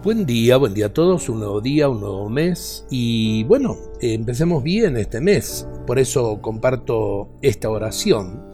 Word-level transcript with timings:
Buen 0.00 0.26
día, 0.26 0.56
buen 0.58 0.74
día 0.74 0.86
a 0.86 0.92
todos, 0.94 1.28
un 1.28 1.40
nuevo 1.40 1.60
día, 1.60 1.88
un 1.88 1.98
nuevo 1.98 2.28
mes 2.28 2.86
y 2.88 3.42
bueno, 3.44 3.76
empecemos 4.00 4.62
bien 4.62 4.96
este 4.96 5.20
mes, 5.20 5.66
por 5.88 5.98
eso 5.98 6.40
comparto 6.40 7.30
esta 7.42 7.68
oración. 7.68 8.44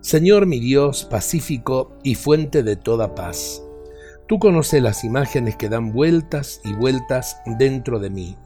Señor 0.00 0.46
mi 0.46 0.60
Dios, 0.60 1.04
pacífico 1.04 1.98
y 2.04 2.14
fuente 2.14 2.62
de 2.62 2.76
toda 2.76 3.16
paz, 3.16 3.64
tú 4.28 4.38
conoces 4.38 4.80
las 4.80 5.02
imágenes 5.02 5.56
que 5.56 5.68
dan 5.68 5.92
vueltas 5.92 6.60
y 6.62 6.72
vueltas 6.72 7.42
dentro 7.58 7.98
de 7.98 8.10
mí, 8.10 8.36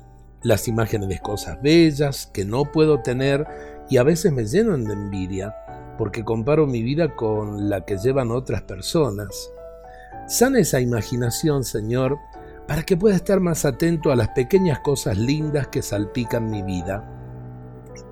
las 0.43 0.66
imágenes 0.66 1.11
de 1.11 1.18
cosas 1.18 1.61
bellas 1.61 2.30
que 2.32 2.46
no 2.46 2.72
puedo 2.72 3.00
tener 3.00 3.46
y 3.91 3.98
a 3.98 4.02
veces 4.02 4.32
me 4.32 4.46
llenan 4.46 4.84
de 4.84 4.95
envidia, 4.95 5.54
porque 5.98 6.25
comparo 6.25 6.66
mi 6.66 6.82
vida 6.82 7.14
con 7.16 7.68
la 7.68 7.84
que 7.84 7.98
llevan 7.98 8.30
otras 8.30 8.62
personas. 8.62 9.52
Sana 10.31 10.61
esa 10.61 10.81
imaginación, 10.81 11.64
Señor, 11.64 12.21
para 12.68 12.85
que 12.85 12.96
pueda 12.96 13.17
estar 13.17 13.41
más 13.41 13.64
atento 13.64 14.13
a 14.13 14.17
las 14.17 14.29
pequeñas 14.29 14.79
cosas 14.79 15.18
lindas 15.18 15.67
que 15.67 15.82
salpican 15.82 16.49
mi 16.49 16.63
vida, 16.63 17.04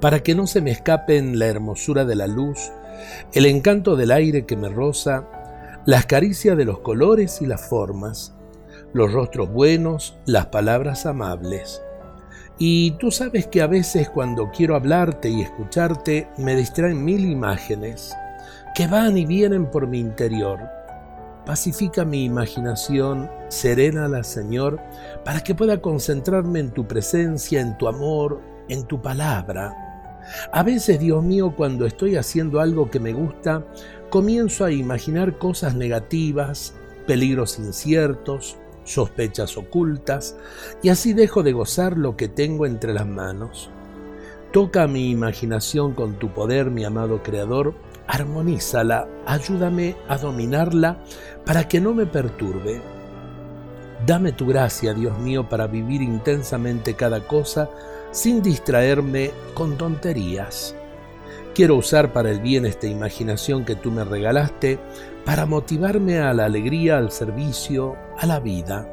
para 0.01 0.19
que 0.25 0.35
no 0.35 0.49
se 0.49 0.61
me 0.61 0.73
escapen 0.73 1.39
la 1.39 1.47
hermosura 1.47 2.05
de 2.05 2.17
la 2.17 2.27
luz, 2.27 2.73
el 3.35 3.47
encanto 3.47 3.95
del 3.95 4.11
aire 4.11 4.47
que 4.47 4.57
me 4.57 4.69
roza, 4.69 5.29
las 5.87 6.07
caricias 6.07 6.57
de 6.57 6.65
los 6.65 6.81
colores 6.81 7.41
y 7.41 7.47
las 7.47 7.69
formas, 7.69 8.35
los 8.93 9.13
rostros 9.13 9.53
buenos, 9.53 10.19
las 10.27 10.47
palabras 10.47 11.07
amables. 11.07 11.81
Y 12.59 12.97
tú 12.99 13.13
sabes 13.13 13.47
que 13.47 13.63
a 13.63 13.69
veces 13.69 14.11
cuando 14.11 14.51
quiero 14.51 14.75
hablarte 14.75 15.29
y 15.29 15.43
escucharte 15.43 16.27
me 16.37 16.57
distraen 16.57 17.05
mil 17.05 17.31
imágenes 17.31 18.13
que 18.75 18.89
van 18.89 19.17
y 19.17 19.25
vienen 19.25 19.71
por 19.71 19.87
mi 19.87 20.01
interior 20.01 20.78
Pacifica 21.47 22.05
mi 22.05 22.25
imaginación, 22.25 23.31
serénala, 23.49 24.23
Señor, 24.23 24.81
para 25.25 25.41
que 25.41 25.55
pueda 25.55 25.81
concentrarme 25.81 26.61
en 26.61 26.71
tu 26.71 26.87
presencia, 26.87 27.61
en 27.61 27.79
tu 27.79 27.89
amor, 27.89 28.41
en 28.69 28.85
tu 28.85 29.01
palabra. 29.01 29.75
A 30.53 30.63
veces, 30.63 31.01
Dios 31.01 31.25
mío, 31.25 31.55
cuando 31.57 31.87
estoy 31.87 32.17
haciendo 32.17 32.61
algo 32.61 32.91
que 32.91 33.01
me 33.01 33.13
gusta, 33.13 33.65
comienzo 34.11 34.65
a 34.65 34.73
imaginar 34.73 35.39
cosas 35.39 35.75
negativas, 35.75 36.75
peligros 37.07 37.59
inciertos, 37.59 38.59
sospechas 38.85 39.57
ocultas, 39.57 40.37
y 40.83 40.91
así 40.91 41.13
dejo 41.13 41.43
de 41.43 41.53
gozar 41.53 41.97
lo 41.97 42.17
que 42.17 42.29
tengo 42.29 42.67
entre 42.67 42.93
las 42.93 43.07
manos. 43.07 43.71
Toca 44.53 44.87
mi 44.87 45.11
imaginación 45.11 45.95
con 45.95 46.19
tu 46.19 46.33
poder, 46.33 46.71
mi 46.71 46.85
amado 46.85 47.23
Creador, 47.23 47.75
armonízala, 48.09 49.07
ayúdame 49.27 49.95
a 50.09 50.17
dominarla 50.19 50.99
para 51.47 51.69
que 51.69 51.81
no 51.81 51.95
me 51.95 52.07
perturbe. 52.07 52.81
Dame 54.07 54.33
tu 54.33 54.47
gracia, 54.47 54.95
Dios 54.95 55.19
mío, 55.19 55.49
para 55.49 55.67
vivir 55.67 56.03
intensamente 56.03 56.95
cada 56.95 57.27
cosa 57.27 57.69
sin 58.11 58.43
distraerme 58.43 59.31
con 59.55 59.77
tonterías. 59.77 60.75
Quiero 61.55 61.77
usar 61.77 62.13
para 62.13 62.31
el 62.31 62.41
bien 62.41 62.65
esta 62.65 62.87
imaginación 62.87 63.65
que 63.65 63.75
tú 63.75 63.91
me 63.91 64.05
regalaste 64.05 64.79
para 65.25 65.45
motivarme 65.45 66.21
a 66.21 66.33
la 66.33 66.47
alegría, 66.47 66.99
al 66.99 67.11
servicio, 67.11 67.97
a 68.17 68.27
la 68.27 68.41
vida. 68.41 68.89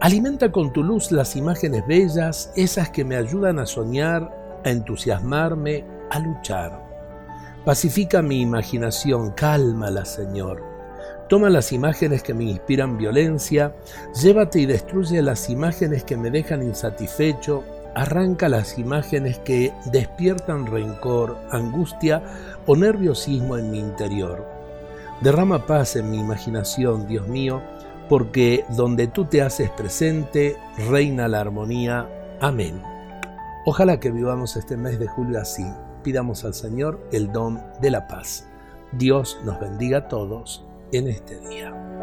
Alimenta 0.00 0.50
con 0.50 0.72
tu 0.72 0.82
luz 0.82 1.12
las 1.12 1.36
imágenes 1.36 1.86
bellas, 1.86 2.52
esas 2.56 2.90
que 2.90 3.04
me 3.04 3.16
ayudan 3.16 3.58
a 3.58 3.66
soñar, 3.66 4.60
a 4.64 4.70
entusiasmarme, 4.70 5.84
a 6.10 6.18
luchar. 6.18 6.85
Pacifica 7.66 8.22
mi 8.22 8.42
imaginación, 8.42 9.32
cálmala, 9.32 10.04
Señor. 10.04 10.62
Toma 11.28 11.50
las 11.50 11.72
imágenes 11.72 12.22
que 12.22 12.32
me 12.32 12.44
inspiran 12.44 12.96
violencia, 12.96 13.74
llévate 14.22 14.60
y 14.60 14.66
destruye 14.66 15.20
las 15.20 15.50
imágenes 15.50 16.04
que 16.04 16.16
me 16.16 16.30
dejan 16.30 16.62
insatisfecho, 16.62 17.64
arranca 17.96 18.48
las 18.48 18.78
imágenes 18.78 19.40
que 19.40 19.72
despiertan 19.86 20.66
rencor, 20.66 21.38
angustia 21.50 22.22
o 22.66 22.76
nerviosismo 22.76 23.56
en 23.56 23.72
mi 23.72 23.80
interior. 23.80 24.46
Derrama 25.20 25.66
paz 25.66 25.96
en 25.96 26.08
mi 26.08 26.20
imaginación, 26.20 27.08
Dios 27.08 27.26
mío, 27.26 27.62
porque 28.08 28.64
donde 28.76 29.08
tú 29.08 29.24
te 29.24 29.42
haces 29.42 29.70
presente, 29.70 30.56
reina 30.88 31.26
la 31.26 31.40
armonía. 31.40 32.08
Amén. 32.40 32.95
Ojalá 33.68 33.98
que 33.98 34.12
vivamos 34.12 34.56
este 34.56 34.76
mes 34.76 35.00
de 35.00 35.08
julio 35.08 35.40
así 35.40 35.66
pidamos 36.04 36.44
al 36.44 36.54
Señor 36.54 37.00
el 37.10 37.32
don 37.32 37.60
de 37.82 37.90
la 37.90 38.06
paz. 38.06 38.46
Dios 38.92 39.40
nos 39.44 39.58
bendiga 39.58 39.98
a 39.98 40.08
todos 40.08 40.64
en 40.92 41.08
este 41.08 41.40
día. 41.48 41.95